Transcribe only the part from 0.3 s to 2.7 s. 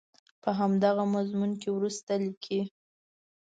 په همدغه مضمون کې وروسته لیکي.